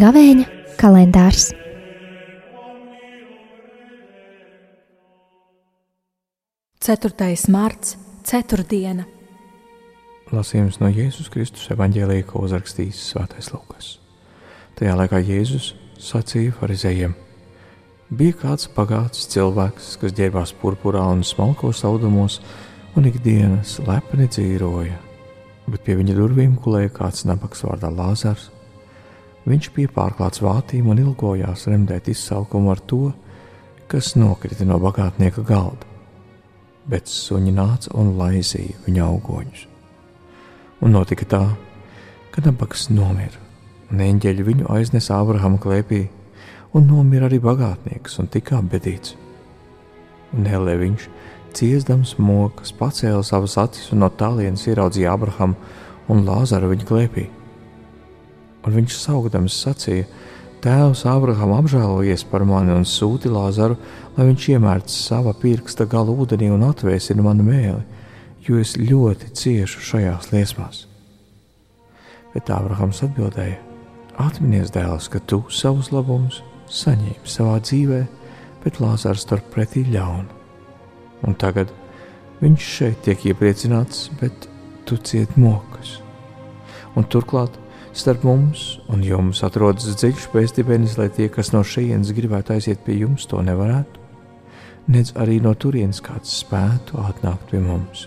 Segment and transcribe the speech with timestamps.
[0.00, 0.44] Gavēņa
[0.80, 1.50] kalendārs.
[6.80, 9.04] Ceturtais marts, ceturtdiena.
[10.32, 13.98] Lasījums no Jēzus Kristus evanģēlīja, ko uzrakstījis Svētais Lūkas.
[14.78, 17.12] Tajā laikā Jēzus sacīja farizējiem:
[18.10, 22.40] Bija kāds pagāts cilvēks, kas ģērbās purpurā un smalkos audumos,
[22.98, 24.96] un ikdienas lepni dzīvoja,
[25.70, 28.48] bet pie viņa durvīm gulēja kāds nabaks vārdā Lāzars.
[29.46, 33.12] Viņš bija pārklāts vātīm un ilgojās remdēt izsalkumu ar to,
[33.86, 35.86] kas nokrita no bagātnieka galda,
[36.90, 39.66] bet suņi nāca un laizīja viņa augoņus.
[40.82, 41.44] Un notika tā,
[42.34, 43.38] ka nabaks nomira,
[43.94, 46.08] un eņģeļi viņu aiznesa Ābrahama klēpī,
[46.74, 49.16] un nomira arī bagātnieks un tika apbedīts.
[50.36, 51.08] Un Helē viņš,
[51.56, 55.58] ciesdams mokas, pacēla savas acis un no tālienes ieraudzīja Ābrahamu
[56.10, 57.30] un Lāzaru viņa klēpī
[58.66, 60.08] un viņš saugdams sacīja:
[60.60, 63.78] Tēvs Ābraham apžēlojies par mani un sūti Lāzaru,
[64.16, 67.80] lai viņš iemērts sava pirksta galu ūdenī un atvēsina manu mēli,
[68.44, 70.84] jo es ļoti ciešu šajās liesmās.
[72.34, 73.58] Bet Ābrahams atbildēja:
[74.20, 78.00] Atminies, dēls, ka tu savus labumus saņēmi savā dzīvē,
[78.64, 80.38] bet Lāzars turpretī ļaunu.
[81.26, 81.72] Un tagad
[82.40, 84.48] viņš šeit tiek iepriecināts, bet
[84.88, 85.98] tu cieti mokas.
[86.96, 87.58] Un turklāt
[87.92, 93.00] Starp mums un jums atrodas dziļš pēcdibenis, lai tie, kas no šejienes gribētu aiziet pie
[93.00, 94.04] jums, to nevarētu,
[94.94, 98.06] nedz arī no turienes kāds spētu atnākt pie mums.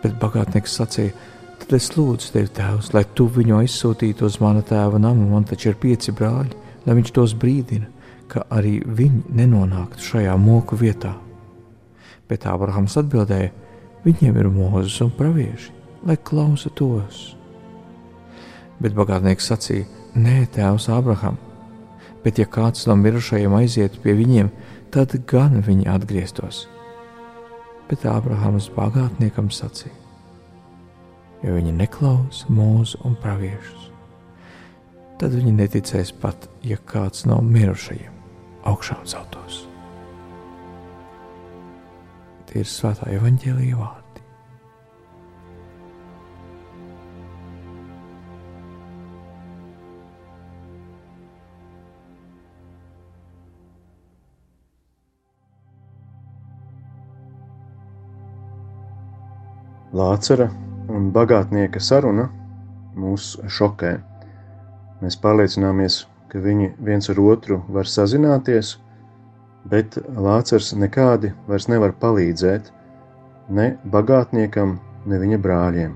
[0.00, 1.12] Bet bagātnieks sacīja,
[1.60, 5.74] tad es lūdzu tevi, Tēvs, lai tu viņu aizsūtītu uz mana tēva namu, man taču
[5.74, 7.88] ir pieci brāļi, lai viņš tos brīdina,
[8.30, 11.16] ka arī viņi nenonāktu šajā moku vietā.
[12.30, 13.50] Bet Ābrahams atbildēja:
[14.04, 15.72] Viņiem ir mūzis un pravieši,
[16.06, 17.34] lai klausa tos.
[18.80, 21.36] Bet bagātnieks sacīja: Nē, tēvs Abraham,
[22.24, 24.50] bet ja kāds no mirušajiem aizietu pie viņiem,
[24.94, 26.64] tad gan viņi atgrieztos.
[27.90, 29.94] Bet Ābrahams bagātniekam sacīja:
[31.42, 33.89] Ja viņi neklausa mūzu un praviešus,
[35.20, 38.14] tad viņi neticēs pat, ja kāds no mirušajiem
[38.70, 39.66] augšām celtos.
[42.48, 43.98] Tie ir svētā evaņģēlīja vārdi.
[60.00, 60.48] Lācara
[60.88, 62.30] un bagātnieka saruna
[62.96, 64.09] mūs šokē.
[65.00, 68.74] Mēs pārliecināmies, ka viņi viens ar otru var sazināties,
[69.72, 72.68] bet Lācars nekādi vairs nevar palīdzēt
[73.56, 74.76] ne bagātniekam,
[75.08, 75.94] ne viņa brāļiem.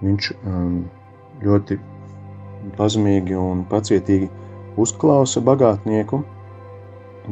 [0.00, 0.78] Viņš um,
[1.44, 1.76] ļoti
[2.78, 4.30] pazemīgi un pacietīgi
[4.80, 6.22] uzklausa bagātnieku,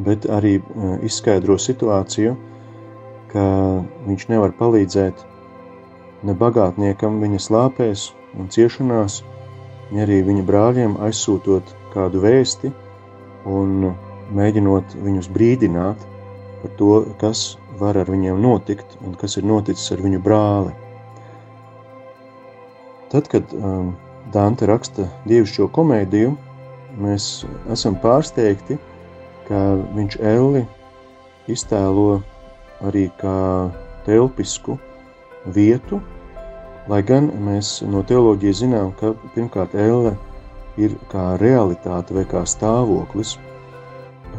[0.05, 2.35] bet arī uh, izskaidro situāciju,
[3.33, 3.43] ka
[4.05, 5.25] viņš nevar palīdzēt
[6.25, 9.23] ne bagātniekam viņa slāpēs un ciešanās,
[9.97, 12.69] arī viņa brāļiem aizsūtot kādu vēsti
[13.49, 13.89] un
[14.35, 16.03] mēģinot viņus brīdināt
[16.61, 16.91] par to,
[17.21, 20.75] kas var ar viņiem notikt un kas ir noticis ar viņu brāli.
[23.09, 23.95] Tad, kad um,
[24.29, 26.35] Dante raksta dievišķo komēdiju,
[27.01, 28.77] mēs esam pārsteigti,
[29.47, 30.61] ka viņš Elli
[31.49, 32.19] iztēlo
[32.85, 33.71] arī kā
[34.05, 34.77] telpisku
[35.55, 35.97] vietu,
[36.89, 40.15] lai gan mēs no teoloģijas zinām, ka pirmkārt elle
[40.79, 43.37] ir kā realitāte vai kā stāvoklis.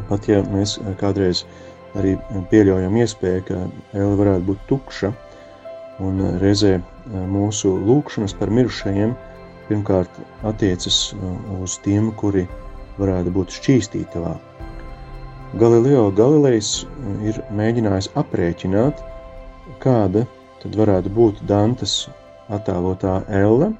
[0.09, 1.45] Pat ja mēs kādreiz
[1.99, 2.15] arī
[2.51, 3.59] pieļaujam iespēju, ka
[3.93, 5.11] elle varētu būt tukša,
[6.01, 6.79] un reizē
[7.31, 9.13] mūsu lūkšanas par mirušajiem
[9.67, 11.11] pirmkārt attiecas
[11.61, 12.47] uz tiem, kuri
[12.99, 14.35] varētu būt šķīstītavā.
[15.59, 19.01] Galileo Galilejs eh, ir mēģinājis aprēķināt,
[19.83, 20.23] kāda
[20.61, 22.05] tad varētu būt Dantes
[22.57, 23.71] attēlotā elle,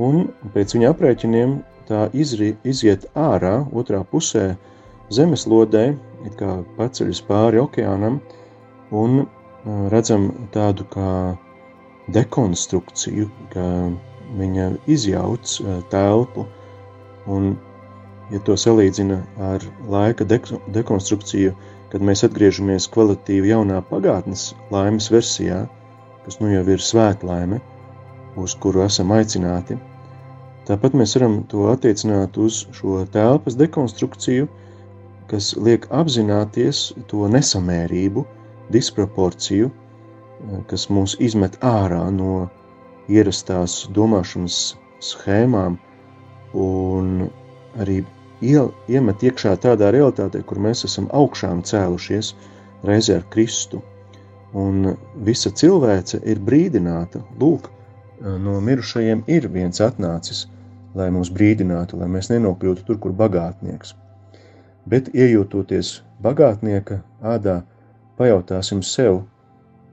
[0.00, 1.56] un pēc viņa aprēķiniem
[1.90, 4.54] tā izri, iziet ārā otrā pusē
[5.14, 5.84] zemeslodē,
[6.26, 8.20] it kā paceļas pāri okeānam,
[8.90, 9.24] un
[9.92, 11.10] redzam tādu kā
[12.14, 13.66] dekonstrukciju, ka
[14.38, 15.56] viņa izjauc
[15.90, 16.46] telpu,
[17.26, 17.52] un
[18.30, 19.18] ja to salīdzina
[19.50, 21.54] ar laika dekonstrukciju,
[21.90, 25.64] kad mēs atgriežamies kvalitatīvi jaunā pagātnes laimes versijā,
[26.24, 27.58] kas nu jau ir svētlaime,
[28.36, 29.76] uz kuru esam aicināti,
[30.68, 34.48] tāpat mēs varam to attiecināt uz šo telpas dekonstrukciju,
[35.30, 38.24] kas liek apzināties to nesamērību,
[38.74, 39.70] disproporciju,
[40.70, 42.48] kas mūs izmet ārā no
[43.10, 44.60] ierastās domāšanas
[45.02, 45.76] schēmām
[46.54, 47.28] un
[47.78, 48.00] arī
[48.40, 52.34] iemet iekšā tādā realitātē, kur mēs esam augšām cēlušies
[52.88, 53.82] reizē ar Kristu.
[54.56, 54.94] Un
[55.26, 57.68] visa cilvēce ir brīdināta, lūk,
[58.20, 60.46] no mirušajiem ir viens atnācis,
[60.94, 63.94] lai mūs brīdinātu, lai mēs nenokļūtu tur, kur bagātnieks.
[64.90, 67.60] Bet iejūtoties bagātnieka ādā,
[68.18, 69.22] pajautāsim sev,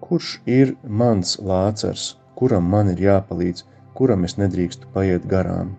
[0.04, 3.66] kurš ir mans lācars, kuram man ir jāpalīdz,
[3.98, 5.74] kuram es nedrīkstu paiet garām,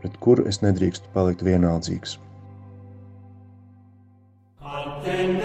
[0.00, 2.18] pret kuru es nedrīkstu palikt vienaldzīgs.
[4.66, 5.35] Attende.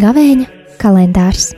[0.00, 0.46] Gavēņa
[0.80, 1.50] kalendārs